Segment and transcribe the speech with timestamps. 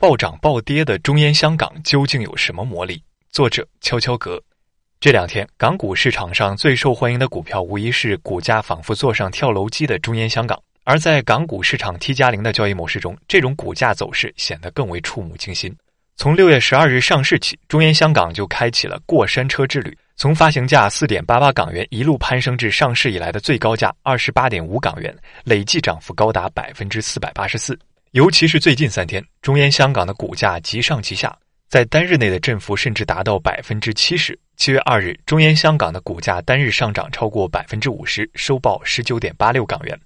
[0.00, 3.02] 暴涨暴跌的中烟香港究竟有什么魔力？
[3.30, 4.42] 作者悄悄格。
[4.98, 10.58] 这两天，港股市场上最受欢迎的股票无疑是股价仿佛坐上跳楼机的中烟香港。
[10.84, 15.70] 而在港股市场 T 加零的交易模式中，这种股价走势显得更为触目惊心。
[16.16, 19.94] 从六月十二日上市起，中烟香港就开启了过山车之旅。
[20.16, 25.14] 从发行价四点八八港元一路攀升至上市以来的最高价二十八点五港元，
[25.44, 27.78] 累计涨幅高达百分之四百八十四。
[28.12, 34.36] 尤其是最近三天，中烟香港的股价急上急下，在单日内的振幅甚至达到百分之七十。
[34.56, 39.96] 七月二日，中烟香港的股价单日上涨超过百分之五十，收报十九点八六港元。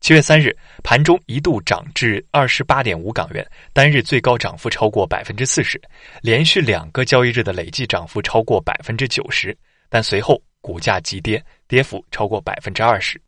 [0.00, 5.78] 七月三日，盘中一度涨至二十八点五港元，单日最高涨幅超过百分之四十，
[6.22, 9.54] 连续两个交易日的累计涨幅超过百分之九十。
[9.90, 13.20] 但随后股价急跌，跌幅超过百分之二十。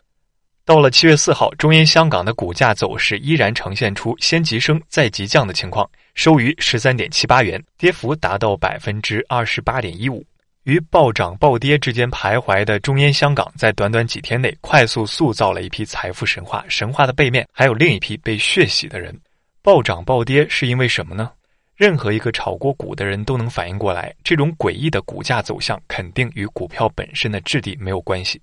[0.65, 10.25] 到了七月四号，中烟香港的股价走势依然呈现出先急升再急降的情况，收于十三点七八元，跌幅达到百分之二十八点一五。
[10.63, 16.65] 于暴涨暴跌之间徘徊的中烟香港，在短短几天内快速塑造了一批财富神话。
[16.69, 19.13] 神话的背面还有另一批被血洗的人。
[19.63, 21.33] 暴涨暴跌是因为什么呢？
[21.75, 28.41] 任何一个炒过股的人都能反应过来，这种诡异的股价走向肯定与股票本身的质地没有关系。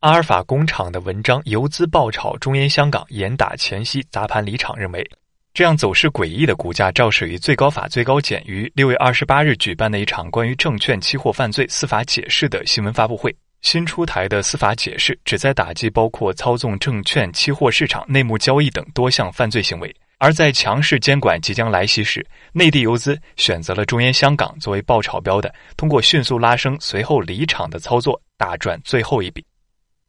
[0.00, 5.10] 阿尔法工厂的文章《游资爆炒中烟香港，严打前夕砸盘离场》认为。
[5.54, 13.34] 这样走势诡异的股价，肇始于最高法最高检于六月二十八日举办的一场关于证券期货犯罪司法解释的新闻发布会。
[13.62, 19.92] 新出台的司法解释旨在打击包括操纵证券期货市场、内幕交易等多项犯罪行为。
[20.18, 29.42] 而在强势监管即将来袭时，内地游资选择了中烟香港作为爆炒标的，通过迅速拉升、随后离场的操作，大赚最后一笔。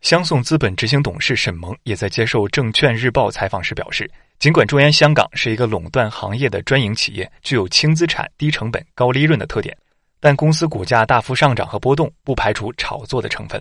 [0.02, 4.10] 香颂资本执行董事沈萌也在接受《证券日报》采访时表示。
[4.40, 9.76] 尽管中烟香港是一个垄断行业的专营企业，具有轻资产、低成本、高利润的特点，
[10.20, 13.60] 但公司股价大幅上涨和波动不排除炒作的成分。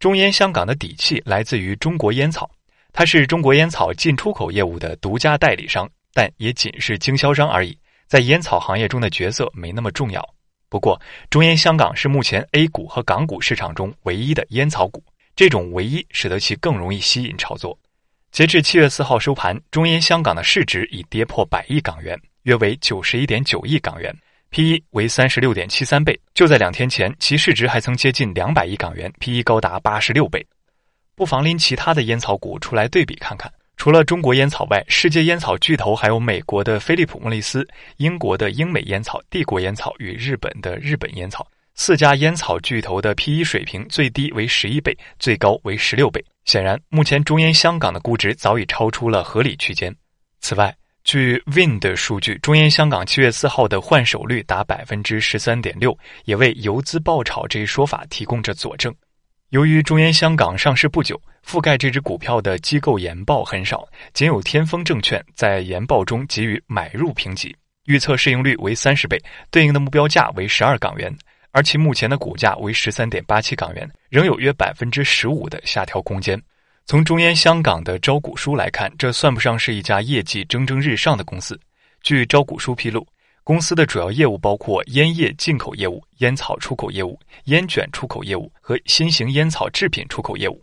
[0.00, 2.50] 中烟香港的底气来自于中国烟草，
[2.90, 7.76] 它是中国烟草进出口业务的独家代理商，但也仅是经销商而已，
[8.06, 10.26] 在烟草行业中的角色没那么重要。
[10.70, 10.98] 不过，
[11.28, 15.04] 中烟香港是目前 A 股和港股市场中唯一的烟草股，
[15.34, 17.78] 这种唯一使得其更容易吸引炒作。
[18.30, 24.14] 截至七月四号收盘，中烟香港的市值已跌破百亿港元，约为九十一点九亿港元
[24.50, 26.18] ，P/E 为三十六点七三倍。
[26.32, 30.46] 就在两天前，其市值还曾接近两百亿港元，P/E 高达八十六倍。
[31.14, 41.46] 不妨拎其他的烟草股出来对比看看，除了中国烟草外，世界烟草巨头还有美国的飞利浦·莫里斯、英国的英美烟草、帝国烟草与日本的日本烟草。
[41.74, 46.24] 四家烟草巨头的 P/E 水平最低为十一倍，最高为十六倍。
[46.44, 49.94] 显然，目前中烟香港的估值早已超出了合理区间。
[50.40, 58.94] 此外，据 Win 的数据，中烟香港七月四号的换手率达百分之十三点六，也为游资爆炒这一说法提供着佐证。
[59.48, 67.54] 由于中烟香港上市不久，覆盖这只股票的机构研报很少，仅有天风证券在研报中给予买入评级，
[67.86, 71.14] 预测市盈率为三十倍，对应的目标价为十二港元。
[71.52, 76.40] 而其目前的股价为十三点八七港元，仍有约百分之十五的下调空间。
[76.86, 81.58] 从中烟香港的招股书来看，这算不上是一家业绩蒸蒸日上的公司。
[82.02, 83.06] 据招股书披露，
[83.44, 90.60] 公司的主要业务包括烟叶进口业务、烟草出口业务、烟卷出口业务和新型烟草制品出口业务。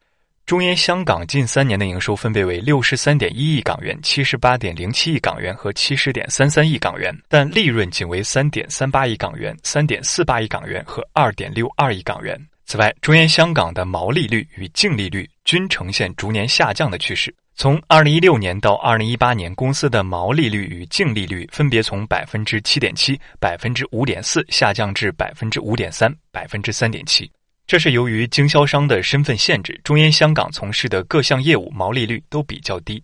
[0.50, 12.36] 中烟香港近三年的营收分别为六十三点一亿港元、七十八点零七亿港元和七十点三三亿港元，但利润仅为三点三八亿港元、三点四八亿港元和二点六二亿港元。
[12.66, 17.32] 此外，中烟香港的毛利率与净利率均呈现逐年下降的趋势。
[17.54, 27.32] 从二零一六年到二零一八年，公司的毛利率与净利率分别从百分之七点七、百分之五点四下降至百分之五点三、百分之三点七。
[27.70, 33.00] 这是由于经销商的身份限制，中烟香港从事的各项业务毛利率都比较低。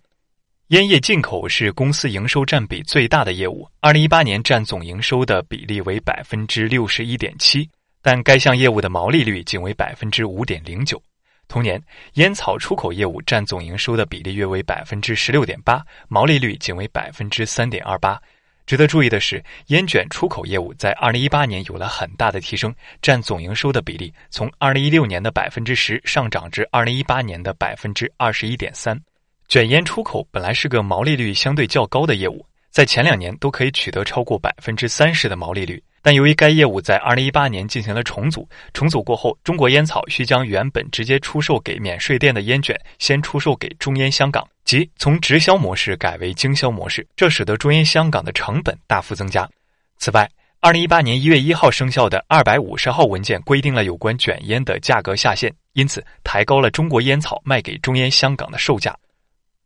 [0.70, 7.70] 烟叶进口是公司营收占比最大的业务，二零一八年占总营收的比例为百分之六十一点七，
[8.02, 11.00] 但该项业务的毛利率仅为百分之五点零九。
[11.48, 11.80] 同年，
[12.14, 18.20] 烟草出口业务占总营收的比例约为百分之十六点八，毛利率仅为百分之三点二八。
[18.66, 29.00] 值得注意的是，烟卷出口业务在二零一八年有了很大的提升，占总营收的比例从二零一六年的百分之十上涨至二零一八年的百分之二十一点三。
[29.48, 32.44] 卷烟出口本来是个毛利率相对较高的业务，
[32.76, 35.82] 在前两年都可以取得超过百分之三十的毛利率。
[36.02, 49.50] 但由于该业务在二零一八年进行了重组，重组过后，中国烟草需将原本直接出售给免税店的烟卷先出售给中烟香港，即从直销模式改为经销模式，这使得中烟香港的成本大幅增加。
[49.98, 50.30] 此外，
[50.60, 58.94] 二零一八年一月一号生效的二百五十号文件规定了有关卷烟的价格下限，因此抬高了中国烟草卖给中烟香港的售价。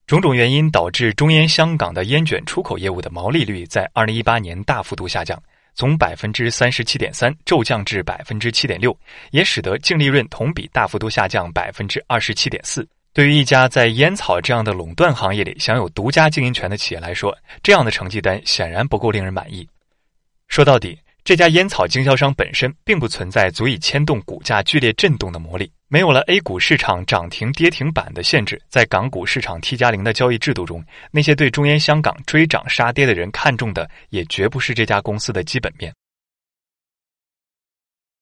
[0.10, 5.40] 种种原因导致中烟香港的烟卷出口业务的毛利率在二零一八年大幅度下降。
[5.76, 8.98] 从百分之三十七点三骤降至百分之七点六，
[9.30, 12.90] 也使得净利润同比大幅度下降百分之二十七点四。
[13.14, 19.70] 对于一家在烟草这样的垄断行业里享有独家经营权的企业来说，这样的成绩单显然不够令人满意。
[20.48, 20.98] 说到底，
[21.30, 25.72] 这家烟草经销商本身并不存在足以牵动股价剧烈震动的魔力。
[25.88, 35.94] 没有了 A 股市场涨停跌停板的限制，在港股市场 T 加零的交易制度中，那些对中烟香港追涨杀跌的人看重的，也绝不是这家公司的基本面。